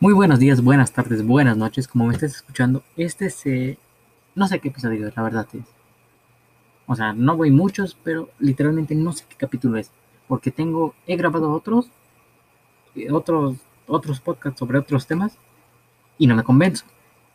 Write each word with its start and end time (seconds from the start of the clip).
Muy 0.00 0.14
buenos 0.14 0.38
días, 0.38 0.62
buenas 0.62 0.92
tardes, 0.92 1.26
buenas 1.26 1.56
noches, 1.56 1.88
como 1.88 2.06
me 2.06 2.14
estés 2.14 2.36
escuchando. 2.36 2.84
Este 2.96 3.26
es, 3.26 3.44
eh, 3.46 3.78
no 4.36 4.46
sé 4.46 4.60
qué 4.60 4.68
episodio, 4.68 5.10
la 5.16 5.22
verdad 5.24 5.48
es. 5.52 5.64
O 6.86 6.94
sea, 6.94 7.12
no 7.12 7.36
voy 7.36 7.50
muchos, 7.50 7.98
pero 8.04 8.30
literalmente 8.38 8.94
no 8.94 9.12
sé 9.12 9.24
qué 9.28 9.34
capítulo 9.34 9.76
es, 9.76 9.90
porque 10.28 10.52
tengo, 10.52 10.94
he 11.08 11.16
grabado 11.16 11.50
otros, 11.50 11.90
eh, 12.94 13.10
otros, 13.10 13.56
otros 13.88 14.20
podcasts 14.20 14.60
sobre 14.60 14.78
otros 14.78 15.04
temas 15.08 15.36
y 16.16 16.28
no 16.28 16.36
me 16.36 16.44
convenzo. 16.44 16.84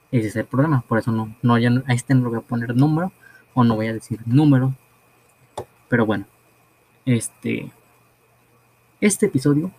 Ese 0.10 0.30
es 0.30 0.36
el 0.38 0.46
problema, 0.46 0.86
por 0.88 1.00
eso 1.00 1.12
no, 1.12 1.36
no, 1.42 1.58
ya 1.58 1.70
a 1.86 1.94
este 1.94 2.16
no 2.16 2.22
le 2.22 2.30
voy 2.30 2.38
a 2.38 2.48
poner 2.48 2.78
número 2.78 3.12
o 3.54 3.66
no 3.66 3.76
voy 3.76 3.88
a 3.88 3.94
decir 3.94 4.22
número. 4.26 4.74
Pero 5.90 6.06
bueno, 6.06 6.28
este, 7.06 7.74
este 9.02 9.26
episodio 9.26 9.70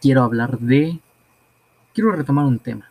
quiero 0.00 0.22
hablar 0.22 0.58
de... 0.58 1.00
Quiero 1.94 2.12
retomar 2.12 2.46
un 2.46 2.58
tema, 2.58 2.90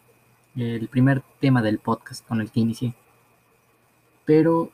el 0.55 0.87
primer 0.87 1.23
tema 1.39 1.61
del 1.61 1.79
podcast 1.79 2.27
con 2.27 2.39
el 2.39 2.51
que 2.51 2.59
inicié. 2.59 2.93
Pero 4.25 4.71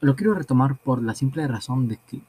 lo 0.00 0.16
quiero 0.16 0.34
retomar 0.34 0.76
por 0.76 1.02
la 1.02 1.14
simple 1.14 1.46
razón 1.46 1.88
de 1.88 1.98
que 1.98 2.22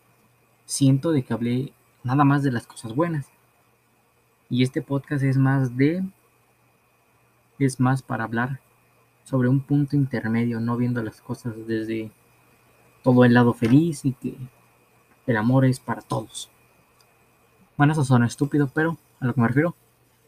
siento 0.65 1.11
de 1.11 1.23
que 1.23 1.33
hablé 1.33 1.73
nada 2.03 2.25
más 2.25 2.43
de 2.43 2.51
las 2.51 2.67
cosas 2.67 2.93
buenas. 2.93 3.27
Y 4.49 4.63
este 4.63 4.81
podcast 4.81 5.23
es 5.23 5.37
más 5.37 5.77
de... 5.77 6.03
Es 7.59 7.79
más 7.79 8.01
para 8.01 8.25
hablar 8.25 8.59
sobre 9.23 9.47
un 9.47 9.61
punto 9.61 9.95
intermedio, 9.95 10.59
no 10.59 10.75
viendo 10.75 11.01
las 11.01 11.21
cosas 11.21 11.53
desde 11.67 12.11
todo 13.03 13.23
el 13.23 13.33
lado 13.33 13.53
feliz 13.53 14.03
y 14.03 14.13
que 14.13 14.35
el 15.27 15.37
amor 15.37 15.63
es 15.65 15.79
para 15.79 16.01
todos. 16.01 16.49
Bueno, 17.81 17.93
eso 17.93 18.03
suena 18.03 18.27
estúpido, 18.27 18.69
pero 18.71 18.99
a 19.19 19.25
lo 19.25 19.33
que 19.33 19.41
me 19.41 19.47
refiero 19.47 19.73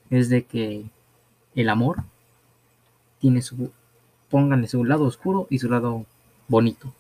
es 0.10 0.28
de 0.28 0.44
que 0.44 0.90
el 1.54 1.70
amor 1.70 2.04
tiene 3.20 3.44
su, 3.44 3.72
pónganle 4.32 4.68
su 4.68 4.84
lado 4.84 5.04
oscuro 5.04 5.45
y 5.52 5.60
su 5.60 5.70
lado 5.70 6.08
bonito. 6.48 6.92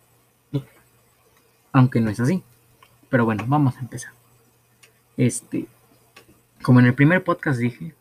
Aunque 1.71 2.01
no 2.01 2.11
es 2.11 2.19
así. 2.19 2.43
Pero 3.09 3.25
bueno, 3.25 3.45
vamos 3.47 3.77
a 3.77 3.79
empezar. 3.79 4.11
Este, 5.17 5.65
como 6.61 6.81
en 6.81 6.85
el 6.85 6.93
primer 6.93 7.23
podcast 7.23 7.57
dije, 7.57 7.95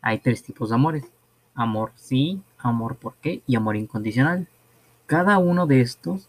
hay 0.00 0.20
tres 0.20 0.44
tipos 0.44 0.68
de 0.68 0.76
amores. 0.76 1.04
Amor 1.56 1.90
sí, 1.96 2.40
amor 2.56 2.94
por 2.94 3.14
qué 3.16 3.42
y 3.48 3.56
amor 3.56 3.74
incondicional. 3.74 4.46
Cada 5.06 5.38
uno 5.38 5.66
de 5.66 5.80
estos 5.80 6.28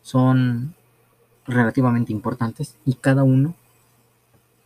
son 0.00 0.74
relativamente 1.46 2.14
importantes 2.14 2.76
y 2.86 2.94
cada 2.94 3.24
uno 3.24 3.54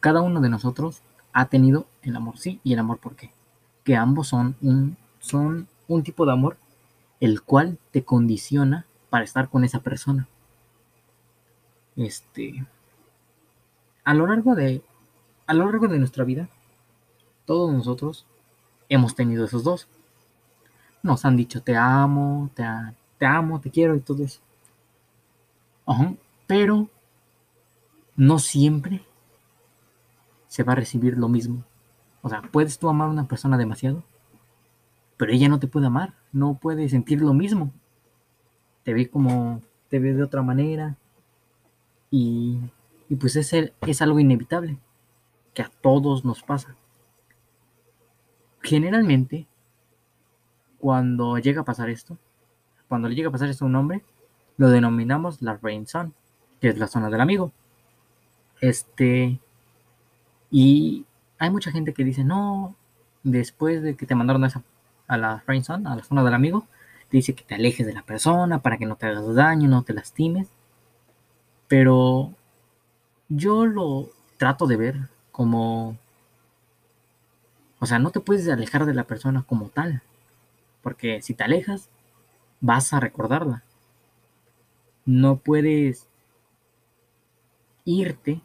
cada 0.01 0.23
uno 0.23 0.41
de 0.41 0.49
nosotros 0.49 1.03
ha 1.33 1.47
tenido 1.47 1.87
el 2.03 2.17
amor 2.17 2.39
sí 2.39 2.61
y 2.65 2.73
el 2.73 2.79
amor 2.79 2.99
por 2.99 3.17
qué. 3.17 3.33
Que 3.85 3.97
ambos 3.97 4.29
son 4.29 4.57
un, 4.61 4.97
son 5.21 5.69
un 5.87 6.03
tipo 6.03 6.27
de 6.27 6.33
amor 6.33 6.57
el 7.21 7.43
cual 7.43 7.79
te 7.91 8.05
condiciona 8.05 8.87
para 9.11 9.25
estar 9.25 9.49
con 9.49 9.65
esa 9.65 9.81
persona. 9.81 10.29
Este, 11.97 12.65
a 14.05 14.15
lo 14.15 14.27
largo 14.27 14.55
de, 14.55 14.83
a 15.47 15.55
lo 15.55 15.65
largo 15.65 15.89
de 15.89 15.99
nuestra 15.99 16.25
vida, 16.25 16.49
todos 17.45 17.73
nosotros 17.73 18.27
hemos 18.89 19.15
tenido 19.15 19.45
esos 19.45 19.65
dos. 19.65 19.89
Nos 21.03 21.25
han 21.25 21.37
dicho 21.37 21.63
te 21.63 21.77
amo, 21.77 22.51
te, 22.55 22.65
te 23.19 23.27
amo, 23.27 23.61
te 23.61 23.71
quiero 23.71 23.97
y 23.97 24.01
todo 24.01 24.25
eso. 24.25 24.41
Pero 26.47 26.89
no 28.17 28.39
siempre 28.39 29.03
se 30.49 30.65
va 30.65 30.73
a 30.73 30.77
recibir 30.77 31.17
lo 31.17 31.29
mismo. 31.29 31.65
O 32.23 32.29
sea, 32.29 32.43
puedes 32.43 32.79
tú 32.79 32.89
amar 32.89 33.09
a 33.09 33.13
una 33.13 33.29
persona 33.29 33.57
demasiado, 33.57 34.03
pero 35.17 35.33
ella 35.33 35.49
no 35.49 35.61
te 35.61 35.69
puede 35.69 35.87
amar, 35.87 36.15
no 36.33 36.55
puede 36.55 36.89
sentir 36.89 37.21
lo 37.21 37.35
mismo. 37.35 37.73
Te 38.83 38.95
ve 38.95 39.09
como, 39.09 39.63
te 39.89 39.99
ve 39.99 40.15
de 40.15 40.23
otra 40.23 40.43
manera. 40.43 40.97
Y, 42.11 42.59
y 43.09 43.17
pues 43.17 43.37
es, 43.37 43.53
es 43.53 44.03
algo 44.03 44.19
inevitable, 44.19 44.79
que 45.55 45.63
a 45.63 45.71
todos 45.81 46.25
nos 46.25 46.43
pasa. 46.43 46.75
Generalmente, 48.63 49.47
cuando 50.79 51.39
llega 51.39 51.63
a 51.63 51.65
pasar 51.65 51.91
esto, 51.91 52.17
cuando 52.89 53.09
le 53.09 53.15
llega 53.15 53.29
a 53.29 53.33
pasar 53.33 53.49
esto 53.49 53.65
a 53.65 53.69
un 53.69 53.77
hombre, 53.77 54.03
lo 54.57 54.71
denominamos 54.71 55.43
la 55.43 55.55
brain 55.55 55.87
zone, 55.87 56.13
que 56.61 56.69
es 56.69 56.79
la 56.79 56.87
zona 56.87 57.11
del 57.11 57.21
amigo. 57.21 57.53
Este, 58.61 59.41
y 60.51 61.07
hay 61.39 61.51
mucha 61.51 61.71
gente 61.71 61.93
que 61.93 62.05
dice, 62.05 62.25
no, 62.25 62.75
después 63.23 63.83
de 63.83 63.97
que 63.97 64.07
te 64.07 64.15
mandaron 64.15 64.45
a, 64.45 64.51
a 65.07 65.17
la 65.17 65.41
friendzone, 65.41 65.89
a 65.89 65.97
la 65.97 66.05
zona 66.05 66.25
del 66.25 66.35
amigo, 66.35 66.67
te 67.11 67.17
dice 67.17 67.35
que 67.35 67.45
te 67.45 67.55
alejes 67.55 67.87
de 67.87 67.95
la 67.95 68.03
persona 68.03 68.61
para 68.61 68.77
que 68.79 68.87
no 68.87 68.97
te 68.97 69.07
hagas 69.07 69.35
daño, 69.35 69.69
no 69.69 69.83
te 69.83 69.95
lastimes. 69.95 70.49
Pero 71.69 72.35
yo 73.29 73.67
lo 73.67 74.11
trato 74.37 74.67
de 74.67 74.77
ver 74.77 74.97
como... 75.33 75.97
O 77.81 77.87
sea, 77.87 77.99
no 77.99 78.11
te 78.11 78.21
puedes 78.21 78.49
alejar 78.49 78.87
de 78.87 78.95
la 78.95 79.05
persona 79.05 79.45
como 79.47 79.69
tal. 79.69 80.03
Porque 80.83 81.23
si 81.23 81.35
te 81.35 81.45
alejas, 81.45 81.89
vas 82.61 82.93
a 82.93 83.01
recordarla. 83.01 83.63
No 85.07 85.37
puedes 85.37 86.09
irte 87.85 88.43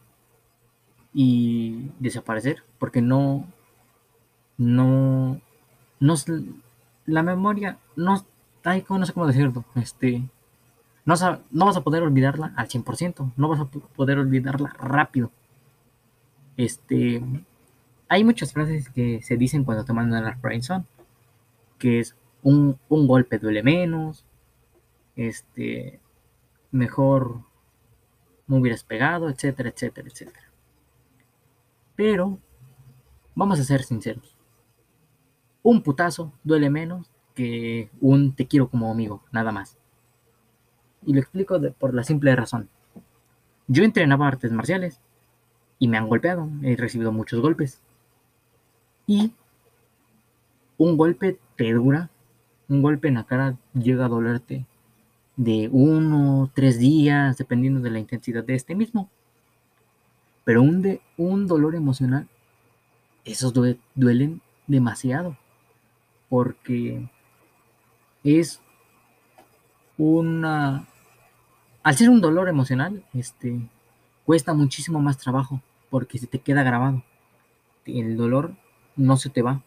y 1.13 1.91
desaparecer, 1.99 2.63
porque 2.79 3.01
no, 3.01 3.47
no, 4.57 5.39
no, 5.99 6.15
la 7.05 7.23
memoria 7.23 7.77
no, 7.95 8.25
ay, 8.63 8.85
no 8.89 9.05
sé 9.05 9.13
cómo 9.13 9.27
decirlo, 9.27 9.65
este, 9.75 10.23
no, 11.05 11.15
no 11.51 11.65
vas 11.65 11.77
a 11.77 11.81
poder 11.81 12.03
olvidarla 12.03 12.53
al 12.55 12.67
100%, 12.67 13.33
no 13.35 13.47
vas 13.47 13.59
a 13.59 13.65
poder 13.65 14.19
olvidarla 14.19 14.69
rápido. 14.79 15.31
Este, 16.57 17.21
hay 18.07 18.23
muchas 18.23 18.53
frases 18.53 18.89
que 18.89 19.21
se 19.21 19.37
dicen 19.37 19.63
cuando 19.63 19.85
te 19.85 19.93
mandan 19.93 20.23
a 20.23 20.29
la 20.29 20.37
friendzone, 20.37 20.85
que 21.77 21.99
es 21.99 22.15
un, 22.41 22.77
un 22.89 23.07
golpe 23.07 23.39
duele 23.39 23.63
menos, 23.63 24.25
este, 25.15 25.99
mejor 26.71 27.41
me 28.47 28.57
hubieras 28.59 28.83
pegado, 28.83 29.29
etcétera, 29.29 29.69
etcétera, 29.69 30.07
etcétera. 30.07 30.52
Pero, 31.95 32.39
vamos 33.35 33.59
a 33.59 33.63
ser 33.63 33.83
sinceros. 33.83 34.35
Un 35.61 35.81
putazo 35.81 36.33
duele 36.43 36.69
menos 36.69 37.09
que 37.35 37.89
un 38.01 38.33
te 38.33 38.47
quiero 38.47 38.69
como 38.69 38.91
amigo, 38.91 39.23
nada 39.31 39.51
más. 39.51 39.77
Y 41.05 41.13
lo 41.13 41.19
explico 41.19 41.59
por 41.79 41.93
la 41.93 42.03
simple 42.03 42.35
razón. 42.35 42.69
Yo 43.67 43.83
entrenaba 43.83 44.27
artes 44.27 44.51
marciales 44.51 44.99
y 45.79 45.87
me 45.87 45.97
han 45.97 46.07
golpeado, 46.07 46.49
he 46.63 46.75
recibido 46.75 47.11
muchos 47.11 47.41
golpes. 47.41 47.81
Y 49.07 49.33
un 50.77 50.97
golpe 50.97 51.39
te 51.55 51.71
dura, 51.73 52.09
un 52.69 52.81
golpe 52.81 53.07
en 53.07 53.15
la 53.15 53.25
cara 53.25 53.57
llega 53.73 54.05
a 54.05 54.09
dolerte 54.09 54.65
de 55.35 55.69
uno, 55.71 56.51
tres 56.53 56.77
días, 56.77 57.37
dependiendo 57.37 57.79
de 57.81 57.89
la 57.89 57.99
intensidad 57.99 58.43
de 58.43 58.55
este 58.55 58.75
mismo. 58.75 59.09
Pero 60.43 60.61
un, 60.61 60.81
de, 60.81 61.01
un 61.17 61.47
dolor 61.47 61.75
emocional, 61.75 62.27
esos 63.25 63.53
duelen 63.95 64.41
demasiado. 64.67 65.37
Porque 66.29 67.09
es 68.23 68.61
una... 69.97 70.87
Al 71.83 71.95
ser 71.95 72.09
un 72.09 72.21
dolor 72.21 72.47
emocional, 72.47 73.03
este, 73.13 73.59
cuesta 74.25 74.53
muchísimo 74.53 74.99
más 74.99 75.17
trabajo 75.17 75.61
porque 75.89 76.17
se 76.17 76.27
te 76.27 76.39
queda 76.39 76.63
grabado. 76.63 77.03
El 77.85 78.17
dolor 78.17 78.55
no 78.95 79.17
se 79.17 79.29
te 79.29 79.41
va. 79.41 79.61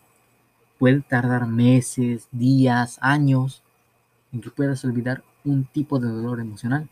Puede 0.78 1.00
tardar 1.00 1.46
meses, 1.46 2.28
días, 2.32 2.98
años 3.00 3.62
en 4.32 4.40
que 4.40 4.50
puedas 4.50 4.84
olvidar 4.84 5.22
un 5.44 5.64
tipo 5.64 5.98
de 5.98 6.08
dolor 6.08 6.40
emocional. 6.40 6.88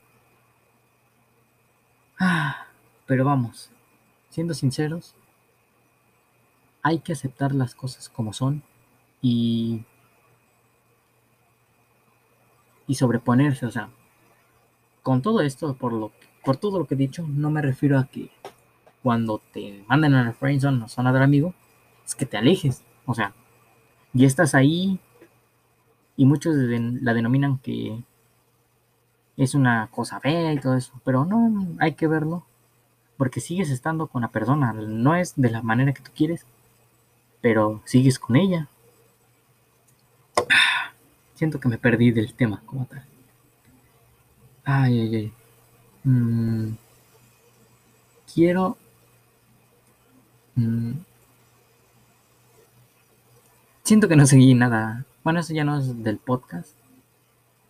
Ah, 2.18 2.66
pero 3.06 3.24
vamos, 3.24 3.70
siendo 4.30 4.54
sinceros, 4.54 5.14
hay 6.82 6.98
que 6.98 7.12
aceptar 7.12 7.54
las 7.54 7.74
cosas 7.74 8.08
como 8.08 8.32
son 8.32 8.62
y, 9.22 9.84
y 12.86 12.94
sobreponerse, 12.94 13.66
o 13.66 13.70
sea, 13.70 13.90
con 15.02 15.22
todo 15.22 15.40
esto, 15.40 15.74
por, 15.74 15.92
lo, 15.92 16.12
por 16.44 16.56
todo 16.56 16.78
lo 16.78 16.86
que 16.86 16.94
he 16.94 16.98
dicho, 16.98 17.26
no 17.28 17.50
me 17.50 17.62
refiero 17.62 17.98
a 17.98 18.06
que 18.06 18.30
cuando 19.02 19.40
te 19.52 19.84
manden 19.86 20.14
a 20.14 20.24
la 20.24 20.32
friendzone 20.32 20.84
o 20.84 20.88
zona 20.88 21.12
del 21.12 21.22
amigo, 21.22 21.54
es 22.04 22.14
que 22.14 22.26
te 22.26 22.36
alejes, 22.36 22.84
o 23.06 23.14
sea, 23.14 23.34
ya 24.12 24.26
estás 24.26 24.54
ahí 24.54 24.98
y 26.16 26.26
muchos 26.26 26.54
la 26.56 27.14
denominan 27.14 27.58
que 27.58 28.02
es 29.36 29.54
una 29.54 29.88
cosa 29.90 30.20
fea 30.20 30.52
y 30.52 30.60
todo 30.60 30.76
eso, 30.76 30.92
pero 31.04 31.24
no, 31.24 31.76
hay 31.80 31.94
que 31.94 32.06
verlo 32.06 32.44
porque 33.16 33.40
sigues 33.40 33.70
estando 33.70 34.06
con 34.06 34.22
la 34.22 34.28
persona, 34.28 34.72
no 34.72 35.14
es 35.14 35.34
de 35.36 35.50
la 35.50 35.62
manera 35.62 35.92
que 35.92 36.02
tú 36.02 36.10
quieres, 36.14 36.46
pero 37.40 37.82
sigues 37.84 38.18
con 38.18 38.36
ella. 38.36 38.68
Siento 41.34 41.60
que 41.60 41.68
me 41.68 41.78
perdí 41.78 42.10
del 42.10 42.34
tema 42.34 42.62
como 42.66 42.86
tal. 42.86 43.04
Ay, 44.64 45.00
ay, 45.00 45.16
ay. 45.16 45.32
Mm, 46.04 46.76
quiero... 48.32 48.76
Mm, 50.56 50.92
siento 53.82 54.08
que 54.08 54.16
no 54.16 54.26
seguí 54.26 54.54
nada. 54.54 55.04
Bueno, 55.22 55.40
eso 55.40 55.52
ya 55.54 55.64
no 55.64 55.78
es 55.78 56.02
del 56.02 56.18
podcast. 56.18 56.70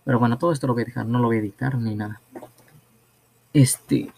Pero 0.04 0.18
bueno, 0.18 0.38
todo 0.38 0.52
esto 0.52 0.66
lo 0.66 0.74
voy 0.74 0.82
a 0.82 0.86
dejar, 0.86 1.06
no 1.06 1.18
lo 1.18 1.26
voy 1.28 1.36
a 1.36 1.40
editar 1.40 1.76
ni 1.76 1.94
nada. 1.94 2.20
Este, 3.54 4.12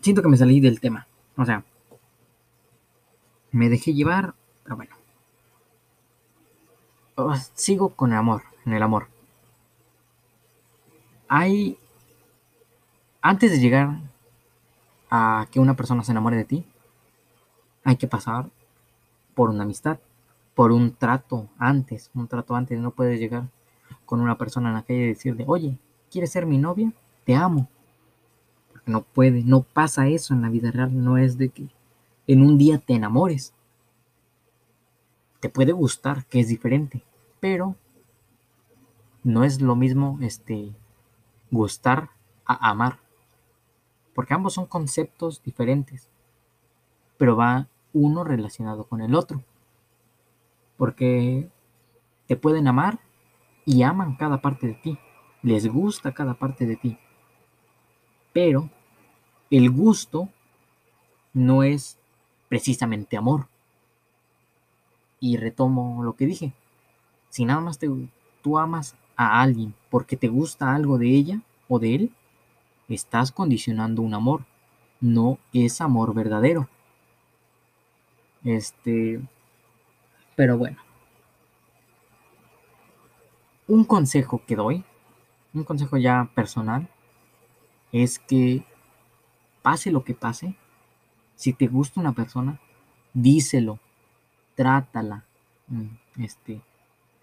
siento 0.00 0.22
que 0.22 0.28
me 0.28 0.38
salí 0.38 0.58
del 0.58 0.80
tema. 0.80 1.06
O 1.36 1.44
sea, 1.44 1.62
me 3.52 3.68
dejé 3.68 3.92
llevar, 3.92 4.34
pero 4.64 4.76
bueno. 4.76 4.96
Sigo 7.54 7.90
con 7.90 8.12
el 8.12 8.18
amor, 8.18 8.42
en 8.64 8.72
el 8.72 8.82
amor. 8.82 9.08
Hay, 11.28 11.78
antes 13.20 13.50
de 13.52 13.60
llegar 13.60 14.00
a 15.10 15.46
que 15.50 15.60
una 15.60 15.76
persona 15.76 16.02
se 16.02 16.12
enamore 16.12 16.38
de 16.38 16.44
ti, 16.44 16.64
hay 17.84 17.96
que 17.96 18.08
pasar 18.08 18.48
por 19.34 19.50
una 19.50 19.64
amistad, 19.64 19.98
por 20.54 20.72
un 20.72 20.94
trato 20.94 21.48
antes, 21.58 22.10
un 22.14 22.28
trato 22.28 22.56
antes. 22.56 22.78
No 22.78 22.92
puedes 22.92 23.20
llegar 23.20 23.44
con 24.06 24.22
una 24.22 24.38
persona 24.38 24.70
en 24.70 24.76
la 24.76 24.82
calle 24.82 25.00
y 25.00 25.08
decirle, 25.08 25.44
oye, 25.46 25.76
¿quieres 26.10 26.32
ser 26.32 26.46
mi 26.46 26.56
novia? 26.56 26.90
Te 27.24 27.34
amo. 27.34 27.68
No 28.86 29.02
puede, 29.02 29.42
no 29.44 29.62
pasa 29.62 30.08
eso 30.08 30.34
en 30.34 30.42
la 30.42 30.48
vida 30.48 30.70
real, 30.70 31.02
no 31.04 31.18
es 31.18 31.38
de 31.38 31.50
que 31.50 31.68
en 32.26 32.42
un 32.42 32.58
día 32.58 32.78
te 32.78 32.94
enamores. 32.94 33.54
Te 35.40 35.48
puede 35.48 35.72
gustar, 35.72 36.26
que 36.26 36.40
es 36.40 36.48
diferente, 36.48 37.02
pero 37.40 37.76
no 39.22 39.44
es 39.44 39.60
lo 39.60 39.76
mismo 39.76 40.18
este 40.20 40.72
gustar 41.50 42.10
a 42.44 42.70
amar. 42.70 42.98
Porque 44.14 44.34
ambos 44.34 44.54
son 44.54 44.66
conceptos 44.66 45.42
diferentes, 45.42 46.08
pero 47.16 47.36
va 47.36 47.68
uno 47.92 48.24
relacionado 48.24 48.84
con 48.84 49.00
el 49.00 49.14
otro. 49.14 49.42
Porque 50.76 51.50
te 52.26 52.36
pueden 52.36 52.68
amar 52.68 53.00
y 53.64 53.82
aman 53.82 54.16
cada 54.16 54.40
parte 54.40 54.66
de 54.66 54.74
ti, 54.74 54.98
les 55.42 55.66
gusta 55.66 56.12
cada 56.12 56.34
parte 56.34 56.66
de 56.66 56.76
ti. 56.76 56.98
Pero 58.32 58.70
el 59.50 59.70
gusto 59.70 60.28
no 61.32 61.62
es 61.62 61.98
precisamente 62.48 63.16
amor. 63.16 63.48
Y 65.18 65.36
retomo 65.36 66.02
lo 66.02 66.14
que 66.14 66.26
dije. 66.26 66.52
Si 67.28 67.44
nada 67.44 67.60
más 67.60 67.78
tú 68.42 68.58
amas 68.58 68.96
a 69.16 69.40
alguien 69.40 69.74
porque 69.90 70.16
te 70.16 70.28
gusta 70.28 70.74
algo 70.74 70.98
de 70.98 71.08
ella 71.08 71.42
o 71.68 71.78
de 71.78 71.94
él, 71.94 72.14
estás 72.88 73.32
condicionando 73.32 74.02
un 74.02 74.14
amor. 74.14 74.44
No 75.00 75.38
es 75.52 75.80
amor 75.80 76.14
verdadero. 76.14 76.68
Este, 78.44 79.20
pero 80.36 80.56
bueno. 80.56 80.78
Un 83.66 83.84
consejo 83.84 84.42
que 84.46 84.56
doy, 84.56 84.84
un 85.54 85.62
consejo 85.64 85.96
ya 85.96 86.28
personal, 86.34 86.88
es 87.92 88.18
que 88.18 88.64
pase 89.62 89.90
lo 89.90 90.04
que 90.04 90.14
pase, 90.14 90.56
si 91.34 91.52
te 91.52 91.66
gusta 91.66 92.00
una 92.00 92.12
persona, 92.12 92.60
díselo, 93.14 93.78
trátala, 94.54 95.24
mm, 95.68 96.22
este, 96.22 96.60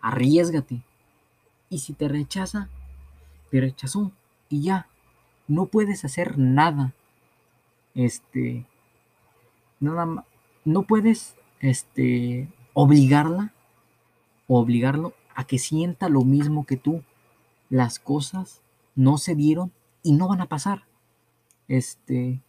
arriesgate. 0.02 0.82
Y 1.70 1.80
si 1.80 1.94
te 1.94 2.08
rechaza, 2.08 2.70
te 3.52 3.62
rechazó 3.62 4.12
y 4.50 4.62
ya, 4.64 4.88
no 5.48 5.66
puedes 5.68 6.04
hacer 6.06 6.38
nada. 6.38 6.94
Este, 7.94 8.66
nada 9.80 10.26
no 10.66 10.84
puedes, 10.84 11.36
este, 11.60 12.50
obligarla 12.74 13.54
obligarlo 14.48 15.14
a 15.36 15.46
que 15.46 15.60
sienta 15.60 16.10
lo 16.10 16.22
mismo 16.22 16.66
que 16.66 16.78
tú. 16.78 17.04
Las 17.70 18.00
cosas 18.00 18.62
no 18.96 19.18
se 19.18 19.36
dieron 19.36 19.72
y 20.08 20.14
no 20.14 20.30
van 20.30 20.40
a 20.40 20.46
pasar. 20.46 20.84
Este, 21.68 22.42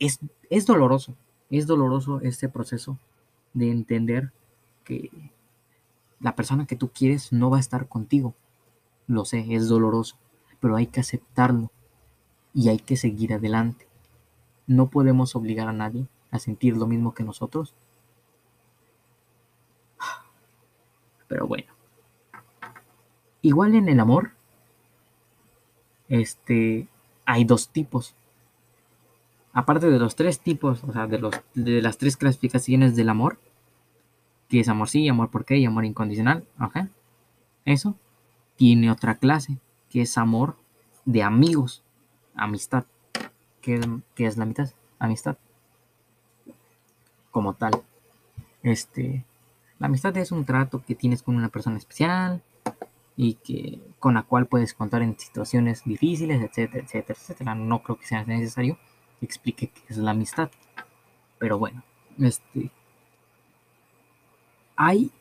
es, 0.00 0.18
es 0.50 0.66
doloroso, 0.66 1.14
es 1.48 1.68
doloroso 1.68 2.20
este 2.22 2.48
proceso 2.48 2.98
de 3.54 3.70
entender 3.70 4.32
que 4.82 5.10
la 6.18 6.34
persona 6.34 6.66
que 6.66 6.74
tú 6.74 6.88
quieres 6.88 7.32
no 7.32 7.50
va 7.50 7.58
a 7.58 7.60
estar 7.60 7.86
contigo. 7.86 8.34
Lo 9.06 9.24
sé, 9.24 9.46
es 9.50 9.68
doloroso, 9.68 10.16
pero 10.58 10.74
hay 10.74 10.88
que 10.88 10.98
aceptarlo 10.98 11.70
y 12.52 12.68
hay 12.68 12.78
que 12.78 12.96
seguir 12.96 13.32
adelante. 13.32 13.86
No 14.66 14.90
podemos 14.90 15.36
obligar 15.36 15.68
a 15.68 15.72
nadie 15.72 16.08
a 16.32 16.40
sentir 16.40 16.76
lo 16.76 16.88
mismo 16.88 17.14
que 17.14 17.22
nosotros. 17.22 17.76
Pero 21.28 21.46
bueno. 21.46 21.72
Igual 23.40 23.76
en 23.76 23.88
el 23.88 24.00
amor, 24.00 24.32
este, 26.12 26.88
hay 27.24 27.44
dos 27.44 27.70
tipos. 27.70 28.14
Aparte 29.54 29.90
de 29.90 29.98
los 29.98 30.14
tres 30.14 30.40
tipos, 30.40 30.84
o 30.84 30.92
sea, 30.92 31.06
de, 31.06 31.18
los, 31.18 31.34
de 31.54 31.80
las 31.80 31.96
tres 31.96 32.18
clasificaciones 32.18 32.94
del 32.96 33.08
amor, 33.08 33.38
que 34.50 34.60
es 34.60 34.68
amor 34.68 34.90
sí, 34.90 35.08
amor 35.08 35.30
por 35.30 35.46
qué 35.46 35.56
y 35.56 35.64
amor 35.64 35.86
incondicional, 35.86 36.46
¿ok? 36.60 36.80
Eso 37.64 37.96
tiene 38.56 38.90
otra 38.90 39.14
clase, 39.14 39.56
que 39.88 40.02
es 40.02 40.18
amor 40.18 40.56
de 41.06 41.22
amigos, 41.22 41.82
amistad, 42.34 42.84
que, 43.62 43.80
que 44.14 44.26
es 44.26 44.36
la 44.36 44.44
mitad, 44.44 44.70
amistad, 44.98 45.38
como 47.30 47.54
tal. 47.54 47.72
Este, 48.62 49.24
la 49.78 49.86
amistad 49.86 50.14
es 50.18 50.30
un 50.30 50.44
trato 50.44 50.82
que 50.86 50.94
tienes 50.94 51.22
con 51.22 51.36
una 51.36 51.48
persona 51.48 51.78
especial 51.78 52.42
y 53.16 53.34
que 53.34 53.80
con 53.98 54.14
la 54.14 54.22
cual 54.22 54.46
puedes 54.46 54.74
contar 54.74 55.02
en 55.02 55.18
situaciones 55.18 55.84
difíciles, 55.84 56.42
etcétera, 56.42 56.84
etcétera, 56.84 57.18
etcétera. 57.20 57.54
No 57.54 57.82
creo 57.82 57.98
que 57.98 58.06
sea 58.06 58.24
necesario 58.24 58.78
que 59.20 59.26
explique 59.26 59.68
qué 59.68 59.82
es 59.88 59.98
la 59.98 60.12
amistad, 60.12 60.50
pero 61.38 61.58
bueno, 61.58 61.82
este 62.18 62.70
hay 64.76 65.12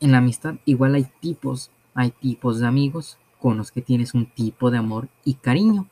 en 0.00 0.12
la 0.12 0.18
amistad 0.18 0.56
igual 0.64 0.94
hay 0.94 1.04
tipos, 1.20 1.70
hay 1.94 2.10
tipos 2.10 2.60
de 2.60 2.66
amigos 2.66 3.18
con 3.38 3.56
los 3.58 3.72
que 3.72 3.82
tienes 3.82 4.14
un 4.14 4.26
tipo 4.26 4.70
de 4.70 4.78
amor 4.78 5.08
y 5.24 5.34
cariño. 5.34 5.88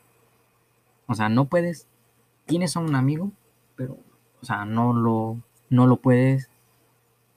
O 1.05 1.15
sea, 1.15 1.27
no 1.29 1.45
puedes, 1.45 1.87
tienes 2.45 2.77
a 2.77 2.79
un 2.79 2.95
amigo, 2.95 3.31
pero, 3.75 3.97
o 4.41 4.45
sea, 4.45 4.63
no 4.65 4.93
lo, 4.93 5.37
no 5.69 5.85
lo 5.85 5.97
puedes, 5.97 6.49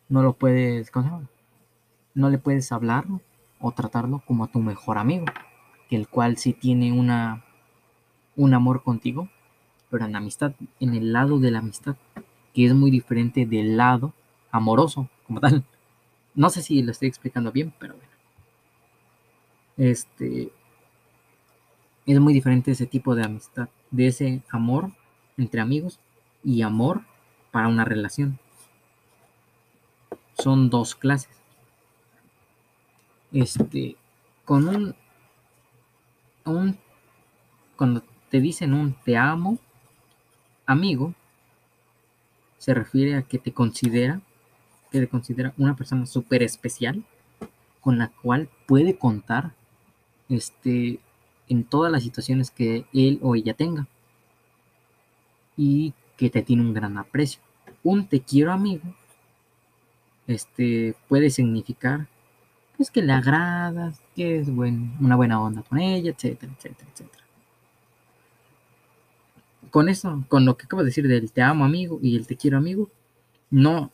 no 0.08 0.22
lo 0.22 0.34
puedes, 0.34 0.90
¿cómo? 0.92 1.28
No 2.14 2.30
le 2.30 2.38
puedes 2.38 2.70
hablar 2.70 3.06
o 3.66 3.72
tratarlo 3.72 4.22
como 4.26 4.44
a 4.44 4.48
tu 4.48 4.60
mejor 4.60 4.98
amigo, 4.98 5.24
que 5.88 5.96
el 5.96 6.06
cual 6.06 6.36
sí 6.36 6.52
tiene 6.52 6.92
una, 6.92 7.46
un 8.36 8.52
amor 8.52 8.82
contigo, 8.82 9.30
pero 9.88 10.04
en 10.04 10.14
amistad, 10.14 10.52
en 10.80 10.94
el 10.94 11.14
lado 11.14 11.38
de 11.38 11.50
la 11.50 11.60
amistad, 11.60 11.96
que 12.52 12.66
es 12.66 12.74
muy 12.74 12.90
diferente 12.90 13.46
del 13.46 13.78
lado 13.78 14.12
amoroso 14.50 15.08
como 15.26 15.40
tal. 15.40 15.64
No 16.34 16.50
sé 16.50 16.60
si 16.60 16.82
lo 16.82 16.90
estoy 16.90 17.08
explicando 17.08 17.52
bien, 17.52 17.72
pero 17.78 17.94
bueno. 17.94 18.12
Este 19.78 20.52
es 22.04 22.20
muy 22.20 22.34
diferente 22.34 22.72
ese 22.72 22.86
tipo 22.86 23.14
de 23.14 23.24
amistad, 23.24 23.70
de 23.90 24.08
ese 24.08 24.42
amor 24.50 24.90
entre 25.38 25.62
amigos 25.62 26.00
y 26.42 26.60
amor 26.60 27.00
para 27.50 27.68
una 27.68 27.86
relación. 27.86 28.38
Son 30.34 30.68
dos 30.68 30.94
clases. 30.94 31.43
Este, 33.34 33.96
con 34.44 34.68
un, 34.68 34.94
un 36.44 36.78
cuando 37.76 38.04
te 38.30 38.40
dicen 38.40 38.72
un 38.72 38.94
te 39.04 39.16
amo, 39.16 39.58
amigo, 40.66 41.14
se 42.58 42.72
refiere 42.72 43.16
a 43.16 43.22
que 43.22 43.38
te 43.38 43.52
considera 43.52 44.22
que 44.92 45.00
le 45.00 45.08
considera 45.08 45.52
una 45.58 45.74
persona 45.74 46.06
súper 46.06 46.44
especial 46.44 47.02
con 47.80 47.98
la 47.98 48.12
cual 48.22 48.48
puede 48.68 48.96
contar 48.96 49.52
este, 50.28 51.00
en 51.48 51.64
todas 51.64 51.90
las 51.90 52.04
situaciones 52.04 52.52
que 52.52 52.86
él 52.92 53.18
o 53.20 53.34
ella 53.34 53.54
tenga 53.54 53.88
y 55.56 55.92
que 56.16 56.30
te 56.30 56.42
tiene 56.42 56.62
un 56.62 56.72
gran 56.72 56.96
aprecio. 56.96 57.40
Un 57.82 58.06
te 58.06 58.20
quiero 58.20 58.52
amigo 58.52 58.84
este, 60.28 60.94
puede 61.08 61.30
significar 61.30 62.06
que 62.90 63.02
le 63.02 63.12
agradas, 63.12 64.00
que 64.14 64.38
es 64.38 64.50
buen, 64.54 64.94
una 65.00 65.16
buena 65.16 65.40
onda 65.40 65.62
con 65.62 65.78
ella, 65.78 66.10
etcétera, 66.10 66.52
etcétera, 66.56 66.90
etcétera. 66.92 67.24
Con 69.70 69.88
eso, 69.88 70.24
con 70.28 70.44
lo 70.44 70.56
que 70.56 70.66
acabo 70.66 70.82
de 70.82 70.86
decir 70.86 71.08
del 71.08 71.32
te 71.32 71.42
amo 71.42 71.64
amigo 71.64 71.98
y 72.02 72.16
el 72.16 72.26
te 72.26 72.36
quiero 72.36 72.58
amigo, 72.58 72.90
no 73.50 73.90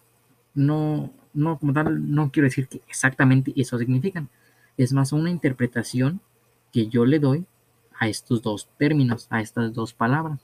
no, 0.55 1.13
no 1.35 1.59
como 1.59 1.73
tal, 1.73 2.13
no 2.13 2.31
quiero 2.31 2.47
decir 2.49 2.69
que 2.69 2.83
exactamente 2.89 3.53
eso 3.57 3.79
significan. 3.79 4.29
Es 4.77 4.93
más 4.93 5.13
una 5.13 5.31
interpretación 5.31 6.21
que 6.73 6.89
yo 6.89 7.05
le 7.05 7.19
doy 7.19 7.47
a 7.99 8.09
estos 8.09 8.43
dos 8.43 8.69
términos, 8.79 9.27
a 9.31 9.41
estas 9.41 9.73
dos 9.75 9.93
palabras. 9.95 10.41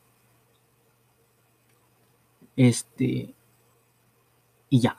Este, 2.57 3.35
y 4.71 4.81
ya. 4.81 4.97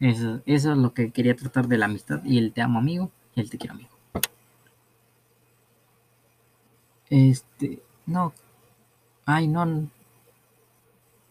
Eso, 0.00 0.40
eso 0.46 0.72
es 0.72 0.78
lo 0.78 0.94
que 0.94 1.10
quería 1.10 1.34
tratar 1.34 1.66
de 1.66 1.78
la 1.78 1.86
amistad 1.86 2.22
y 2.24 2.38
el 2.38 2.52
te 2.52 2.62
amo 2.62 2.78
amigo 2.78 3.10
y 3.34 3.40
el 3.40 3.50
te 3.50 3.58
quiero 3.58 3.74
amigo. 3.74 3.90
Este, 7.10 7.82
no. 8.06 8.32
Ay, 9.24 9.48
no. 9.48 9.88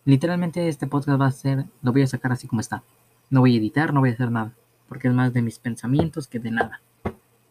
Literalmente 0.06 0.68
este 0.68 0.88
podcast 0.88 1.20
va 1.20 1.28
a 1.28 1.32
ser, 1.32 1.66
lo 1.82 1.92
voy 1.92 2.02
a 2.02 2.08
sacar 2.08 2.32
así 2.32 2.48
como 2.48 2.62
está. 2.62 2.84
No 3.30 3.42
voy 3.42 3.56
a 3.56 3.60
editar, 3.60 3.94
no 3.94 4.00
voy 4.00 4.12
a 4.12 4.14
hacer 4.14 4.32
nada, 4.32 4.54
porque 4.88 5.10
es 5.10 5.14
más 5.14 5.34
de 5.34 5.42
mis 5.42 5.60
pensamientos 5.60 6.28
que 6.28 6.40
de 6.40 6.52
nada. 6.52 6.82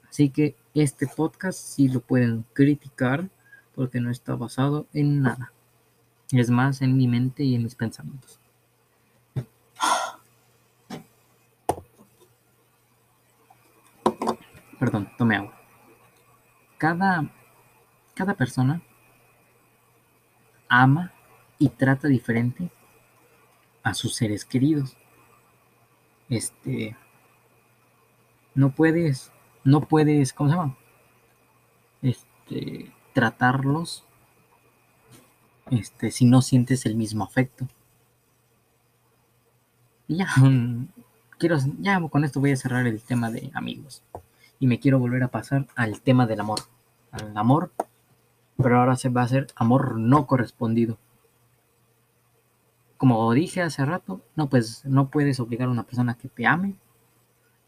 Así 0.08 0.30
que 0.30 0.56
este 0.74 1.06
podcast 1.06 1.58
sí 1.58 1.88
lo 1.88 2.00
pueden 2.00 2.44
criticar 2.54 3.28
porque 3.74 4.00
no 4.00 4.10
está 4.10 4.34
basado 4.34 4.86
en 4.94 5.20
nada. 5.20 5.52
Es 6.32 6.50
más 6.50 6.80
en 6.80 6.96
mi 6.96 7.06
mente 7.06 7.44
y 7.44 7.54
en 7.54 7.64
mis 7.64 7.74
pensamientos. 7.74 8.40
Agua. 15.34 15.58
Cada, 16.78 17.30
cada 18.14 18.34
persona 18.34 18.82
ama 20.68 21.12
y 21.58 21.68
trata 21.70 22.08
diferente 22.08 22.70
a 23.82 23.94
sus 23.94 24.14
seres 24.14 24.44
queridos. 24.44 24.96
Este, 26.28 26.96
no 28.54 28.70
puedes, 28.70 29.32
no 29.64 29.82
puedes, 29.82 30.32
¿cómo 30.32 30.50
se 30.50 30.56
llama? 30.56 30.76
Este, 32.02 32.92
tratarlos, 33.12 34.04
este, 35.70 36.10
si 36.10 36.24
no 36.24 36.42
sientes 36.42 36.84
el 36.86 36.96
mismo 36.96 37.24
afecto. 37.24 37.68
Y 40.08 40.16
ya, 40.16 40.28
quiero, 41.38 41.58
ya 41.78 42.00
con 42.08 42.24
esto 42.24 42.40
voy 42.40 42.52
a 42.52 42.56
cerrar 42.56 42.86
el 42.86 43.02
tema 43.02 43.30
de 43.30 43.50
amigos. 43.54 44.02
Y 44.58 44.66
me 44.66 44.80
quiero 44.80 44.98
volver 44.98 45.22
a 45.22 45.28
pasar 45.28 45.66
al 45.76 46.00
tema 46.00 46.26
del 46.26 46.40
amor. 46.40 46.60
Al 47.10 47.36
amor, 47.36 47.72
pero 48.56 48.78
ahora 48.78 48.96
se 48.96 49.08
va 49.08 49.22
a 49.22 49.24
hacer 49.24 49.48
amor 49.54 49.98
no 49.98 50.26
correspondido. 50.26 50.98
Como 52.96 53.32
dije 53.32 53.60
hace 53.62 53.84
rato, 53.84 54.22
no, 54.34 54.48
pues 54.48 54.84
no 54.84 55.10
puedes 55.10 55.38
obligar 55.40 55.68
a 55.68 55.72
una 55.72 55.84
persona 55.84 56.14
que 56.14 56.28
te 56.28 56.46
ame 56.46 56.76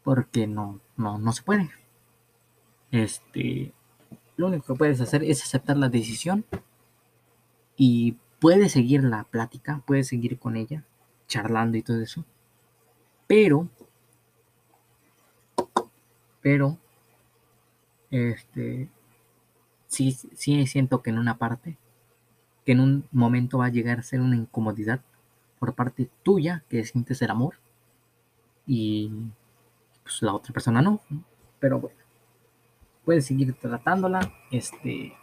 porque 0.03 0.47
no, 0.47 0.79
no, 0.97 1.19
no 1.19 1.31
se 1.31 1.43
puede. 1.43 1.69
Este, 2.91 3.73
lo 4.37 4.47
único 4.47 4.73
que 4.73 4.77
puedes 4.77 5.01
hacer 5.01 5.23
es 5.23 5.43
aceptar 5.43 5.77
la 5.77 5.89
decisión 5.89 6.45
y 7.75 8.17
puedes 8.39 8.71
seguir 8.71 9.03
la 9.03 9.25
plática, 9.25 9.83
puedes 9.85 10.07
seguir 10.07 10.39
con 10.39 10.55
ella, 10.55 10.83
charlando 11.27 11.77
y 11.77 11.83
todo 11.83 12.01
eso. 12.01 12.25
Pero, 13.27 13.67
pero, 16.41 16.77
este, 18.11 18.89
sí, 19.87 20.11
sí 20.11 20.67
siento 20.67 21.01
que 21.01 21.09
en 21.09 21.19
una 21.19 21.37
parte, 21.37 21.77
que 22.65 22.73
en 22.73 22.79
un 22.79 23.05
momento 23.11 23.59
va 23.59 23.65
a 23.65 23.69
llegar 23.69 23.99
a 23.99 24.03
ser 24.03 24.21
una 24.21 24.35
incomodidad 24.35 25.01
por 25.59 25.73
parte 25.75 26.09
tuya 26.23 26.63
que 26.69 26.85
sientes 26.85 27.21
el 27.21 27.31
amor 27.31 27.55
y 28.65 29.11
pues 30.03 30.21
la 30.21 30.33
otra 30.33 30.53
persona 30.53 30.81
no. 30.81 31.01
Pero 31.59 31.79
bueno, 31.79 31.97
puedes 33.03 33.25
seguir 33.25 33.53
tratándola, 33.53 34.31
este, 34.51 35.13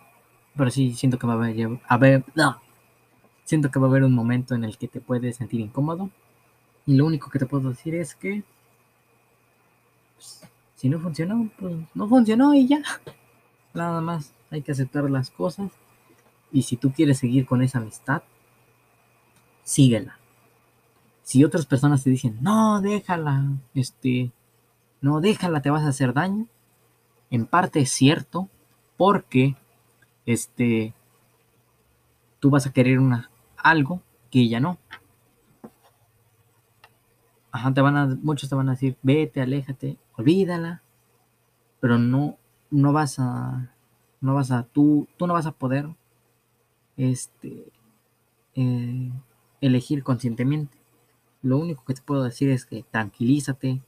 pero 0.56 0.70
sí 0.70 0.92
siento 0.94 1.18
que 1.18 1.26
va 1.26 1.34
a 1.34 1.36
haber, 1.36 1.80
a 1.86 1.96
ver, 1.96 2.24
no, 2.34 2.60
siento 3.44 3.70
que 3.70 3.78
va 3.78 3.86
a 3.86 3.90
haber 3.90 4.04
un 4.04 4.14
momento 4.14 4.54
en 4.54 4.64
el 4.64 4.76
que 4.76 4.88
te 4.88 5.00
puedes 5.00 5.36
sentir 5.36 5.60
incómodo 5.60 6.10
y 6.84 6.96
lo 6.96 7.06
único 7.06 7.30
que 7.30 7.38
te 7.38 7.46
puedo 7.46 7.70
decir 7.70 7.94
es 7.94 8.14
que 8.14 8.42
pues, 10.16 10.42
si 10.76 10.88
no 10.88 11.00
funcionó, 11.00 11.50
pues 11.58 11.74
no 11.94 12.08
funcionó 12.08 12.54
y 12.54 12.68
ya. 12.68 12.82
Nada 13.74 14.00
más 14.00 14.32
hay 14.50 14.62
que 14.62 14.72
aceptar 14.72 15.10
las 15.10 15.30
cosas 15.30 15.72
y 16.52 16.62
si 16.62 16.76
tú 16.76 16.92
quieres 16.92 17.18
seguir 17.18 17.44
con 17.44 17.62
esa 17.62 17.78
amistad, 17.78 18.22
síguela 19.64 20.18
si 21.26 21.42
otras 21.42 21.66
personas 21.66 22.04
te 22.04 22.10
dicen, 22.10 22.38
no, 22.40 22.80
déjala, 22.80 23.50
este, 23.74 24.30
no, 25.00 25.20
déjala, 25.20 25.60
te 25.60 25.70
vas 25.70 25.82
a 25.82 25.88
hacer 25.88 26.12
daño, 26.12 26.46
en 27.30 27.46
parte 27.46 27.80
es 27.80 27.90
cierto, 27.90 28.48
porque, 28.96 29.56
este, 30.24 30.94
tú 32.38 32.50
vas 32.50 32.68
a 32.68 32.72
querer 32.72 33.00
una, 33.00 33.28
algo 33.56 34.02
que 34.30 34.42
ella 34.42 34.60
no. 34.60 34.78
Te 37.74 37.80
van 37.80 37.96
a, 37.96 38.06
muchos 38.22 38.48
te 38.48 38.54
van 38.54 38.68
a 38.68 38.72
decir, 38.72 38.96
vete, 39.02 39.40
aléjate, 39.40 39.96
olvídala, 40.16 40.82
pero 41.80 41.98
no, 41.98 42.36
no 42.70 42.92
vas 42.92 43.18
a, 43.18 43.72
no 44.20 44.34
vas 44.34 44.50
a, 44.50 44.64
tú, 44.64 45.08
tú 45.16 45.26
no 45.26 45.34
vas 45.34 45.46
a 45.46 45.52
poder, 45.52 45.88
este, 46.96 47.72
eh, 48.54 49.12
elegir 49.60 50.02
conscientemente. 50.02 50.76
Lo 51.42 51.58
único 51.58 51.84
que 51.84 51.94
te 51.94 52.02
puedo 52.02 52.24
decir 52.24 52.50
es 52.50 52.64
que 52.66 52.84
tranquilízate. 52.90 53.80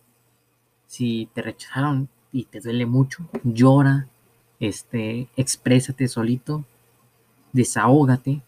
Si 0.87 1.29
te 1.35 1.43
rechazaron 1.43 2.09
y 2.33 2.45
te 2.45 2.61
duele 2.61 2.87
mucho, 2.87 3.29
llora, 3.45 4.09
este, 4.61 5.29
exprésate 5.37 6.09
solito, 6.09 6.65
desahógate 7.53 8.43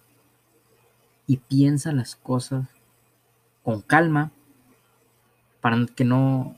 y 1.26 1.36
piensa 1.36 1.92
las 1.92 2.16
cosas 2.16 2.68
con 3.62 3.82
calma 3.82 4.32
para 5.60 5.86
que 5.86 6.04
no, 6.04 6.56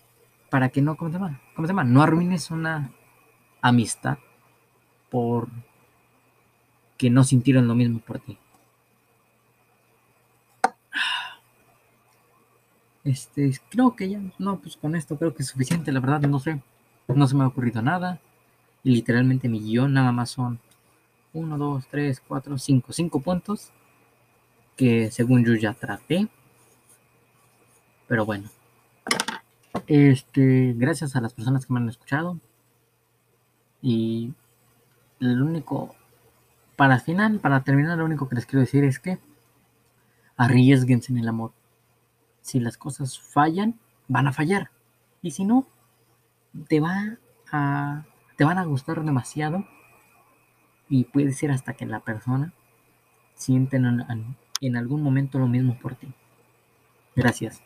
para 0.51 0.69
que 0.69 0.83
no, 0.83 0.97
¿cómo 0.97 1.11
se 1.11 1.19
llama? 1.19 1.41
¿Cómo 1.55 1.67
se 1.67 1.73
llama? 1.73 1.85
No 1.85 2.03
arruines 2.03 2.51
una 2.51 2.91
amistad 3.61 4.19
por 5.11 5.49
que 6.97 7.11
no 7.11 7.25
sintieron 7.25 7.67
lo 7.67 7.75
mismo 7.75 7.99
por 8.01 8.21
ti. 8.21 8.39
Este, 13.05 13.59
creo 13.69 13.97
que 13.97 14.09
ya, 14.09 14.21
no, 14.39 14.59
pues 14.61 14.77
con 14.77 14.95
esto 14.95 15.17
creo 15.19 15.35
que 15.35 15.43
es 15.43 15.49
suficiente, 15.49 15.91
la 15.91 15.99
verdad, 15.99 16.21
no 16.21 16.39
sé, 16.39 16.63
no 17.09 17.27
se 17.27 17.35
me 17.35 17.45
ha 17.45 17.49
ocurrido 17.49 17.83
nada. 17.83 18.21
Y 18.85 18.91
literalmente 18.91 19.49
mi 19.49 19.61
guion 19.61 19.93
nada 19.93 20.13
más 20.13 20.31
son 20.31 20.61
1, 21.33 21.59
2, 21.59 21.87
3, 21.89 22.23
4, 22.27 22.59
5, 22.59 22.93
5 22.93 23.21
puntos 23.21 23.71
que 24.77 25.11
según 25.11 25.45
yo 25.45 25.55
ya 25.55 25.73
traté. 25.75 26.29
Pero 28.09 28.25
bueno, 28.25 28.49
este, 29.87 30.75
gracias 30.77 31.17
a 31.17 31.21
las 31.21 31.35
personas 31.35 31.67
que 31.67 31.73
me 31.73 31.81
han 31.81 31.89
escuchado. 31.89 32.39
Y 33.81 34.33
lo 35.19 35.45
único, 35.45 35.95
para 36.77 36.99
final, 36.99 37.41
para 37.41 37.65
terminar, 37.65 37.99
lo 37.99 38.05
único 38.05 38.29
que 38.29 38.37
les 38.37 38.47
quiero 38.47 38.61
decir 38.61 38.85
es 38.85 38.99
que 38.99 39.19
arriesguense 40.37 41.13
en 41.13 41.19
el 41.19 41.29
amor 41.29 41.53
si 42.43 42.61
las 42.61 42.77
cosas 42.77 43.19
fallan, 43.19 43.79
van 44.09 44.27
a 44.27 44.33
fallar. 44.33 44.71
Y 45.23 45.31
si 45.31 45.45
no, 45.45 45.67
te 46.69 46.81
va 46.81 47.19
a 47.51 48.05
te 48.37 48.45
van 48.45 48.59
a 48.59 48.65
gustar 48.65 49.03
demasiado 49.05 49.65
y 50.89 51.05
puede 51.05 51.33
ser 51.33 51.51
hasta 51.51 51.75
que 51.75 51.87
la 51.87 52.01
persona 52.01 52.53
siente 53.35 53.77
en, 53.77 54.05
en 54.61 54.77
algún 54.77 55.03
momento 55.03 55.39
lo 55.39 55.47
mismo 55.47 55.79
por 55.79 55.95
ti. 55.95 56.13
Gracias. 57.15 57.63